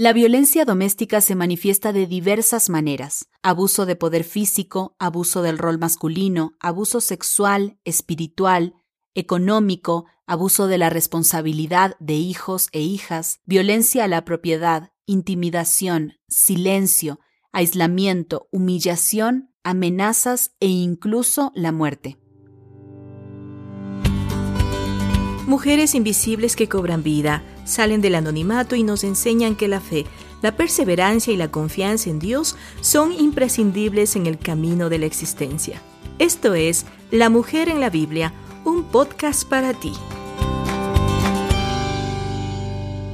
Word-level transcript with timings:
La 0.00 0.12
violencia 0.12 0.64
doméstica 0.64 1.20
se 1.20 1.34
manifiesta 1.34 1.92
de 1.92 2.06
diversas 2.06 2.70
maneras. 2.70 3.28
Abuso 3.42 3.84
de 3.84 3.96
poder 3.96 4.22
físico, 4.22 4.94
abuso 5.00 5.42
del 5.42 5.58
rol 5.58 5.78
masculino, 5.78 6.52
abuso 6.60 7.00
sexual, 7.00 7.80
espiritual, 7.82 8.74
económico, 9.16 10.06
abuso 10.24 10.68
de 10.68 10.78
la 10.78 10.88
responsabilidad 10.88 11.96
de 11.98 12.14
hijos 12.14 12.68
e 12.70 12.80
hijas, 12.80 13.40
violencia 13.44 14.04
a 14.04 14.06
la 14.06 14.24
propiedad, 14.24 14.92
intimidación, 15.04 16.12
silencio, 16.28 17.18
aislamiento, 17.50 18.46
humillación, 18.52 19.52
amenazas 19.64 20.52
e 20.60 20.68
incluso 20.68 21.50
la 21.56 21.72
muerte. 21.72 22.18
Mujeres 25.48 25.94
invisibles 25.94 26.56
que 26.56 26.68
cobran 26.68 27.02
vida, 27.02 27.42
salen 27.64 28.02
del 28.02 28.16
anonimato 28.16 28.76
y 28.76 28.82
nos 28.82 29.02
enseñan 29.02 29.56
que 29.56 29.66
la 29.66 29.80
fe, 29.80 30.04
la 30.42 30.54
perseverancia 30.58 31.32
y 31.32 31.38
la 31.38 31.50
confianza 31.50 32.10
en 32.10 32.18
Dios 32.18 32.54
son 32.82 33.14
imprescindibles 33.14 34.14
en 34.14 34.26
el 34.26 34.38
camino 34.38 34.90
de 34.90 34.98
la 34.98 35.06
existencia. 35.06 35.80
Esto 36.18 36.52
es 36.52 36.84
La 37.10 37.30
Mujer 37.30 37.70
en 37.70 37.80
la 37.80 37.88
Biblia, 37.88 38.34
un 38.66 38.84
podcast 38.84 39.48
para 39.48 39.72
ti. 39.72 39.94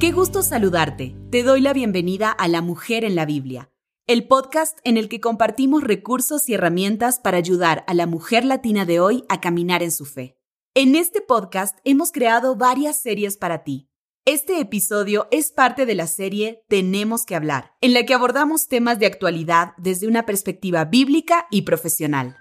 Qué 0.00 0.10
gusto 0.10 0.42
saludarte. 0.42 1.14
Te 1.30 1.44
doy 1.44 1.60
la 1.60 1.74
bienvenida 1.74 2.32
a 2.32 2.48
La 2.48 2.60
Mujer 2.60 3.04
en 3.04 3.14
la 3.14 3.24
Biblia, 3.24 3.70
el 4.08 4.26
podcast 4.26 4.80
en 4.82 4.96
el 4.96 5.08
que 5.08 5.20
compartimos 5.20 5.84
recursos 5.84 6.48
y 6.48 6.54
herramientas 6.54 7.20
para 7.20 7.38
ayudar 7.38 7.84
a 7.86 7.94
la 7.94 8.08
mujer 8.08 8.44
latina 8.44 8.84
de 8.84 8.98
hoy 8.98 9.22
a 9.28 9.40
caminar 9.40 9.84
en 9.84 9.92
su 9.92 10.04
fe. 10.04 10.36
En 10.78 10.94
este 10.94 11.22
podcast 11.22 11.78
hemos 11.84 12.12
creado 12.12 12.54
varias 12.54 13.00
series 13.00 13.38
para 13.38 13.64
ti. 13.64 13.88
Este 14.26 14.60
episodio 14.60 15.26
es 15.30 15.50
parte 15.50 15.86
de 15.86 15.94
la 15.94 16.06
serie 16.06 16.64
Tenemos 16.68 17.24
que 17.24 17.34
hablar, 17.34 17.72
en 17.80 17.94
la 17.94 18.04
que 18.04 18.12
abordamos 18.12 18.68
temas 18.68 18.98
de 18.98 19.06
actualidad 19.06 19.72
desde 19.78 20.06
una 20.06 20.26
perspectiva 20.26 20.84
bíblica 20.84 21.46
y 21.50 21.62
profesional. 21.62 22.36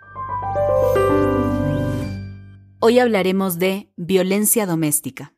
Hoy 2.82 3.00
hablaremos 3.00 3.58
de 3.58 3.94
violencia 3.96 4.66
doméstica. 4.66 5.34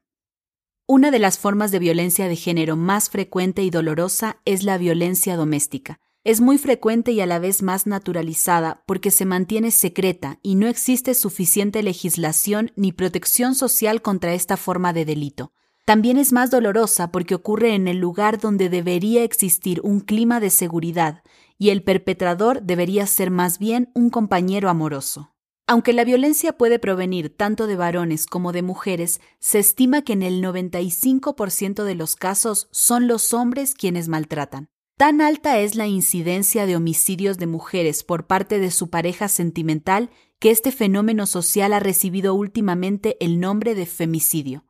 Una 0.88 1.12
de 1.12 1.20
las 1.20 1.38
formas 1.38 1.70
de 1.70 1.78
violencia 1.78 2.28
de 2.28 2.36
género 2.36 2.78
más 2.78 3.12
frecuente 3.12 3.62
y 3.62 3.70
dolorosa 3.70 4.42
es 4.44 4.64
la 4.64 4.80
violencia 4.80 5.36
doméstica, 5.36 6.00
es 6.28 6.42
muy 6.42 6.58
frecuente 6.58 7.14
y 7.14 7.22
a 7.22 7.26
la 7.26 7.40
vez 7.40 7.64
más 7.64 7.88
naturalizada 7.88 8.84
porque 8.86 9.12
se 9.12 9.24
mantiene 9.24 9.72
secreta 9.72 10.40
y 10.44 10.56
no 10.56 10.68
existe 10.68 11.14
suficiente 11.14 11.82
legislación 11.82 12.74
ni 12.76 12.92
protección 12.92 13.56
social 13.56 14.02
contra 14.02 14.34
esta 14.34 14.58
forma 14.58 14.92
de 14.92 15.06
delito. 15.06 15.54
También 15.86 16.18
es 16.18 16.34
más 16.34 16.52
dolorosa 16.52 17.14
porque 17.14 17.34
ocurre 17.34 17.76
en 17.76 17.88
el 17.88 18.00
lugar 18.00 18.42
donde 18.42 18.68
debería 18.68 19.24
existir 19.24 19.80
un 19.86 20.02
clima 20.02 20.42
de 20.42 20.50
seguridad 20.50 21.24
y 21.58 21.70
el 21.70 21.82
perpetrador 21.82 22.62
debería 22.62 23.08
ser 23.08 23.32
más 23.32 23.58
bien 23.58 23.90
un 23.96 24.10
compañero 24.10 24.70
amoroso. 24.70 25.34
Aunque 25.66 25.94
la 25.94 26.04
violencia 26.04 26.58
puede 26.58 26.78
provenir 26.78 27.34
tanto 27.34 27.68
de 27.68 27.78
varones 27.78 28.26
como 28.28 28.52
de 28.52 28.64
mujeres, 28.64 29.22
se 29.40 29.60
estima 29.60 30.02
que 30.02 30.12
en 30.12 30.24
el 30.24 30.44
95% 30.44 31.86
de 31.86 31.96
los 31.96 32.18
casos 32.18 32.68
son 32.72 33.08
los 33.08 33.34
hombres 33.34 33.76
quienes 33.76 34.10
maltratan. 34.10 34.68
Tan 34.98 35.22
alta 35.22 35.60
es 35.60 35.76
la 35.76 35.86
incidencia 35.86 36.66
de 36.66 36.76
homicidios 36.76 37.38
de 37.38 37.46
mujeres 37.46 38.04
por 38.04 38.26
parte 38.26 38.58
de 38.58 38.72
su 38.72 38.90
pareja 38.90 39.28
sentimental 39.28 40.10
que 40.40 40.50
este 40.50 40.72
fenómeno 40.72 41.28
social 41.28 41.74
ha 41.74 41.80
recibido 41.80 42.34
últimamente 42.34 43.16
el 43.24 43.40
nombre 43.40 43.76
de 43.76 43.86
femicidio. 43.86 44.66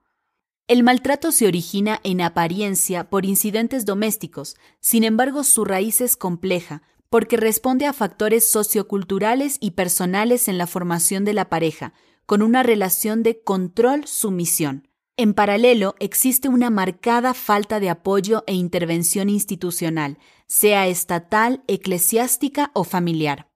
El 0.67 0.83
maltrato 0.83 1.31
se 1.31 1.47
origina 1.47 2.01
en 2.03 2.19
apariencia 2.19 3.09
por 3.09 3.23
incidentes 3.23 3.85
domésticos, 3.85 4.57
sin 4.81 5.05
embargo 5.05 5.45
su 5.45 5.63
raíz 5.63 6.01
es 6.01 6.17
compleja, 6.17 6.81
porque 7.09 7.37
responde 7.37 7.85
a 7.85 7.93
factores 7.93 8.49
socioculturales 8.49 9.55
y 9.61 9.71
personales 9.71 10.49
en 10.49 10.57
la 10.57 10.67
formación 10.67 11.23
de 11.23 11.31
la 11.31 11.47
pareja, 11.47 11.93
con 12.25 12.41
una 12.41 12.63
relación 12.63 13.23
de 13.23 13.41
control-sumisión. 13.41 14.89
En 15.19 15.33
paralelo, 15.33 15.95
existe 15.99 16.47
una 16.47 16.69
marcada 16.69 17.33
falta 17.33 17.79
de 17.79 17.89
apoyo 17.89 18.43
e 18.45 18.53
intervención 18.53 19.31
institucional, 19.31 20.19
sea 20.45 20.85
estatal, 20.85 21.63
eclesiástica 21.67 22.69
o 22.75 22.83
familiar. 22.83 23.49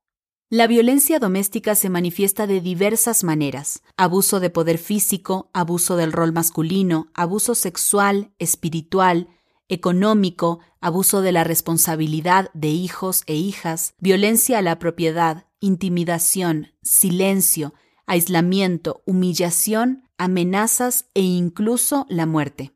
La 0.50 0.66
violencia 0.66 1.20
doméstica 1.20 1.76
se 1.76 1.90
manifiesta 1.90 2.48
de 2.48 2.62
diversas 2.62 3.24
maneras. 3.24 3.84
Abuso 3.96 4.40
de 4.40 4.50
poder 4.50 4.80
físico, 4.80 5.52
abuso 5.54 5.98
del 5.98 6.12
rol 6.12 6.32
masculino, 6.32 7.12
abuso 7.14 7.54
sexual, 7.54 8.32
espiritual, 8.40 9.28
económico, 9.70 10.62
abuso 10.82 11.22
de 11.22 11.32
la 11.32 11.44
responsabilidad 11.44 12.50
de 12.56 12.70
hijos 12.70 13.22
e 13.28 13.36
hijas, 13.36 13.94
violencia 14.00 14.58
a 14.58 14.62
la 14.64 14.80
propiedad, 14.80 15.46
intimidación, 15.60 16.74
silencio, 16.82 17.76
aislamiento, 18.08 19.04
humillación, 19.06 20.04
amenazas 20.18 21.06
e 21.14 21.22
incluso 21.22 22.06
la 22.10 22.26
muerte. 22.26 22.74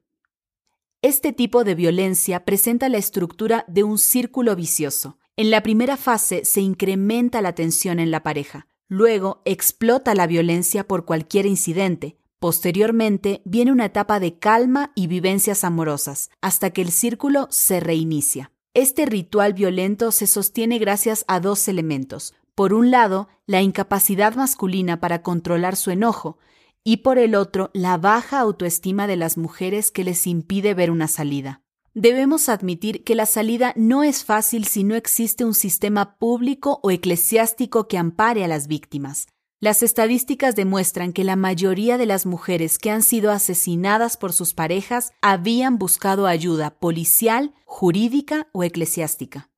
Este 1.01 1.33
tipo 1.33 1.63
de 1.63 1.75
violencia 1.75 2.45
presenta 2.45 2.89
la 2.89 2.97
estructura 2.97 3.63
de 3.67 3.83
un 3.83 3.99
círculo 3.99 4.55
vicioso. 4.55 5.19
En 5.37 5.51
la 5.51 5.61
primera 5.61 5.97
fase 5.97 6.45
se 6.45 6.61
incrementa 6.61 7.41
la 7.41 7.53
tensión 7.53 7.99
en 7.99 8.09
la 8.09 8.23
pareja, 8.23 8.67
luego 8.87 9.41
explota 9.45 10.15
la 10.15 10.27
violencia 10.27 10.87
por 10.87 11.05
cualquier 11.05 11.45
incidente, 11.45 12.17
posteriormente 12.39 13.41
viene 13.45 13.71
una 13.71 13.85
etapa 13.85 14.19
de 14.19 14.39
calma 14.39 14.91
y 14.95 15.07
vivencias 15.07 15.63
amorosas, 15.63 16.29
hasta 16.41 16.71
que 16.71 16.81
el 16.81 16.91
círculo 16.91 17.47
se 17.51 17.79
reinicia. 17.79 18.51
Este 18.73 19.05
ritual 19.05 19.53
violento 19.53 20.11
se 20.11 20.27
sostiene 20.27 20.79
gracias 20.79 21.23
a 21.27 21.39
dos 21.39 21.67
elementos. 21.67 22.33
Por 22.55 22.73
un 22.73 22.89
lado, 22.89 23.27
la 23.45 23.61
incapacidad 23.61 24.33
masculina 24.35 25.01
para 25.01 25.21
controlar 25.21 25.75
su 25.75 25.91
enojo, 25.91 26.39
y 26.85 26.97
por 26.97 27.17
el 27.17 27.35
otro 27.35 27.69
la 27.73 27.97
baja 27.97 28.39
autoestima 28.39 29.07
de 29.07 29.17
las 29.17 29.37
mujeres 29.37 29.91
que 29.91 30.05
les 30.05 30.25
impide 30.25 30.73
ver 30.73 30.89
una 30.89 31.09
salida. 31.09 31.61
Debemos 31.93 32.47
admitir 32.47 33.03
que 33.03 33.15
la 33.15 33.25
salida 33.25 33.73
no 33.75 34.03
es 34.03 34.23
fácil 34.23 34.65
si 34.65 34.83
no 34.83 34.95
existe 34.95 35.43
un 35.43 35.53
sistema 35.53 36.17
público 36.17 36.79
o 36.81 36.91
eclesiástico 36.91 37.87
que 37.87 37.97
ampare 37.97 38.45
a 38.45 38.47
las 38.47 38.67
víctimas. 38.67 39.27
Las 39.59 39.81
estadísticas 39.81 40.55
demuestran 40.55 41.11
que 41.11 41.23
la 41.23 41.35
mayoría 41.35 41.97
de 41.97 42.05
las 42.05 42.25
mujeres 42.25 42.77
que 42.77 42.91
han 42.91 43.01
sido 43.01 43.31
asesinadas 43.31 44.15
por 44.15 44.31
sus 44.31 44.53
parejas 44.53 45.11
habían 45.21 45.77
buscado 45.77 46.27
ayuda 46.27 46.77
policial, 46.79 47.53
jurídica 47.65 48.47
o 48.51 48.63
eclesiástica. 48.63 49.49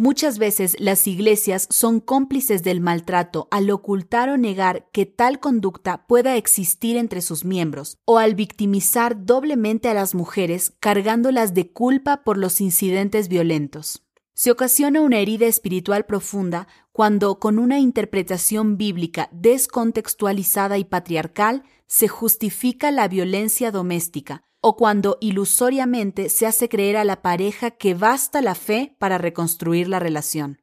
Muchas 0.00 0.38
veces 0.38 0.76
las 0.78 1.06
iglesias 1.06 1.66
son 1.68 2.00
cómplices 2.00 2.62
del 2.62 2.80
maltrato 2.80 3.48
al 3.50 3.70
ocultar 3.70 4.30
o 4.30 4.38
negar 4.38 4.88
que 4.92 5.04
tal 5.04 5.40
conducta 5.40 6.06
pueda 6.06 6.38
existir 6.38 6.96
entre 6.96 7.20
sus 7.20 7.44
miembros, 7.44 7.98
o 8.06 8.16
al 8.16 8.34
victimizar 8.34 9.26
doblemente 9.26 9.90
a 9.90 9.92
las 9.92 10.14
mujeres 10.14 10.72
cargándolas 10.80 11.52
de 11.52 11.70
culpa 11.70 12.24
por 12.24 12.38
los 12.38 12.62
incidentes 12.62 13.28
violentos. 13.28 14.02
Se 14.32 14.50
ocasiona 14.50 15.02
una 15.02 15.18
herida 15.18 15.44
espiritual 15.44 16.06
profunda 16.06 16.66
cuando, 16.92 17.38
con 17.38 17.58
una 17.58 17.78
interpretación 17.78 18.78
bíblica 18.78 19.28
descontextualizada 19.32 20.78
y 20.78 20.84
patriarcal, 20.84 21.62
se 21.86 22.08
justifica 22.08 22.90
la 22.90 23.06
violencia 23.06 23.70
doméstica, 23.70 24.44
o 24.60 24.76
cuando 24.76 25.18
ilusoriamente 25.20 26.28
se 26.28 26.46
hace 26.46 26.68
creer 26.68 26.96
a 26.96 27.04
la 27.04 27.22
pareja 27.22 27.70
que 27.70 27.94
basta 27.94 28.42
la 28.42 28.54
fe 28.54 28.94
para 28.98 29.18
reconstruir 29.18 29.88
la 29.88 29.98
relación. 29.98 30.60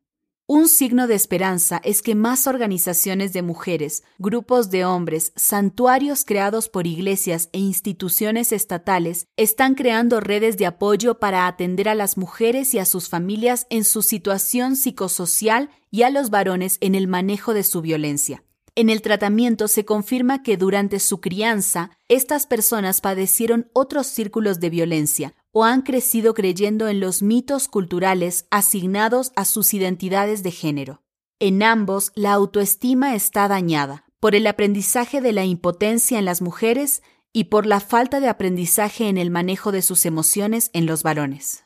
Un 0.49 0.69
signo 0.69 1.07
de 1.07 1.15
esperanza 1.15 1.81
es 1.83 2.01
que 2.01 2.15
más 2.15 2.47
organizaciones 2.47 3.33
de 3.33 3.41
mujeres, 3.41 4.03
grupos 4.17 4.69
de 4.69 4.85
hombres, 4.85 5.33
santuarios 5.35 6.23
creados 6.23 6.69
por 6.69 6.87
iglesias 6.87 7.49
e 7.51 7.59
instituciones 7.59 8.53
estatales 8.53 9.27
están 9.35 9.75
creando 9.75 10.21
redes 10.21 10.55
de 10.55 10.65
apoyo 10.65 11.19
para 11.19 11.47
atender 11.47 11.89
a 11.89 11.95
las 11.95 12.17
mujeres 12.17 12.73
y 12.73 12.79
a 12.79 12.85
sus 12.85 13.09
familias 13.09 13.67
en 13.69 13.83
su 13.83 14.01
situación 14.01 14.77
psicosocial 14.77 15.69
y 15.91 16.03
a 16.03 16.09
los 16.09 16.29
varones 16.29 16.77
en 16.79 16.95
el 16.95 17.09
manejo 17.09 17.53
de 17.53 17.63
su 17.63 17.81
violencia. 17.81 18.41
En 18.77 18.91
el 18.91 19.01
tratamiento 19.01 19.67
se 19.67 19.85
confirma 19.85 20.43
que 20.43 20.55
durante 20.55 20.99
su 20.99 21.19
crianza, 21.19 21.89
estas 22.09 22.45
personas 22.45 23.01
padecieron 23.01 23.71
otros 23.73 24.05
círculos 24.05 24.59
de 24.59 24.69
violencia 24.69 25.33
o 25.51 25.63
han 25.63 25.81
crecido 25.81 26.35
creyendo 26.35 26.87
en 26.87 26.99
los 26.99 27.23
mitos 27.23 27.67
culturales 27.69 28.45
asignados 28.51 29.31
a 29.35 29.45
sus 29.45 29.73
identidades 29.73 30.43
de 30.43 30.51
género. 30.51 31.01
En 31.39 31.63
ambos, 31.63 32.11
la 32.13 32.33
autoestima 32.33 33.15
está 33.15 33.47
dañada 33.47 34.05
por 34.19 34.35
el 34.35 34.45
aprendizaje 34.45 35.21
de 35.21 35.33
la 35.33 35.43
impotencia 35.43 36.19
en 36.19 36.25
las 36.25 36.43
mujeres 36.43 37.01
y 37.33 37.45
por 37.45 37.65
la 37.65 37.79
falta 37.79 38.19
de 38.19 38.29
aprendizaje 38.29 39.09
en 39.09 39.17
el 39.17 39.31
manejo 39.31 39.71
de 39.71 39.81
sus 39.81 40.05
emociones 40.05 40.69
en 40.73 40.85
los 40.85 41.01
varones. 41.01 41.63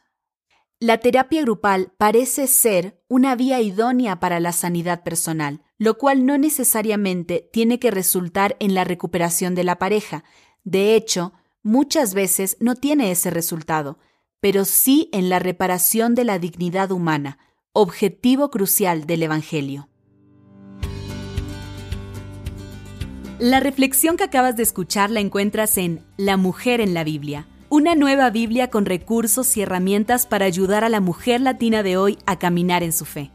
La 0.84 0.98
terapia 0.98 1.44
grupal 1.44 1.94
parece 2.00 2.48
ser 2.48 3.00
una 3.08 3.36
vía 3.36 3.62
idónea 3.62 4.20
para 4.20 4.40
la 4.40 4.52
sanidad 4.52 5.04
personal, 5.04 5.62
lo 5.78 6.00
cual 6.00 6.26
no 6.26 6.40
necesariamente 6.40 7.48
tiene 7.54 7.78
que 7.78 7.92
resultar 7.92 8.58
en 8.60 8.74
la 8.74 8.84
recuperación 8.84 9.54
de 9.54 9.64
la 9.64 9.78
pareja. 9.78 10.24
De 10.64 10.96
hecho, 10.96 11.34
muchas 11.62 12.16
veces 12.16 12.58
no 12.60 12.74
tiene 12.74 13.12
ese 13.12 13.30
resultado. 13.30 14.00
pero 14.40 14.66
sí 14.66 15.08
en 15.14 15.30
la 15.30 15.38
reparación 15.38 16.16
de 16.16 16.24
la 16.24 16.40
dignidad 16.40 16.90
humana, 16.90 17.38
objetivo 17.74 18.50
crucial 18.50 19.06
del 19.06 19.22
Evangelio. 19.22 19.88
La 23.38 23.60
reflexión 23.60 24.18
que 24.18 24.24
acabas 24.24 24.56
de 24.56 24.64
escuchar 24.64 25.12
la 25.12 25.20
encuentras 25.20 25.78
en 25.78 26.04
La 26.18 26.38
mujer 26.38 26.82
en 26.82 26.96
la 26.96 27.04
Biblia, 27.04 27.48
una 27.72 27.96
nueva 27.96 28.30
Biblia 28.32 28.70
con 28.70 28.86
recursos 28.86 29.56
y 29.56 29.62
herramientas 29.62 30.26
para 30.26 30.44
ayudar 30.44 30.84
a 30.84 30.90
la 30.90 31.00
mujer 31.00 31.40
latina 31.40 31.84
de 31.84 31.96
hoy 31.96 32.18
a 32.26 32.38
caminar 32.38 32.84
en 32.84 32.92
su 32.92 33.06
fe. 33.06 33.32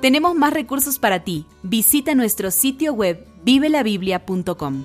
Tenemos 0.00 0.34
más 0.34 0.54
recursos 0.54 0.98
para 0.98 1.22
ti. 1.22 1.44
Visita 1.62 2.14
nuestro 2.14 2.50
sitio 2.50 2.94
web 2.94 3.26
vivelabiblia.com. 3.44 4.84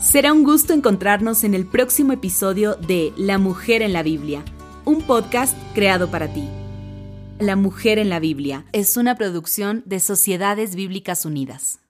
Será 0.00 0.32
un 0.32 0.44
gusto 0.44 0.74
encontrarnos 0.74 1.42
en 1.42 1.54
el 1.54 1.66
próximo 1.66 2.12
episodio 2.12 2.76
de 2.76 3.12
La 3.16 3.38
Mujer 3.38 3.82
en 3.82 3.92
la 3.92 4.04
Biblia, 4.04 4.44
un 4.84 5.02
podcast 5.02 5.58
creado 5.74 6.08
para 6.08 6.32
ti. 6.32 6.48
La 7.40 7.56
Mujer 7.56 7.98
en 7.98 8.10
la 8.10 8.20
Biblia 8.20 8.64
es 8.70 8.96
una 8.96 9.16
producción 9.16 9.82
de 9.86 9.98
Sociedades 9.98 10.76
Bíblicas 10.76 11.24
Unidas. 11.24 11.80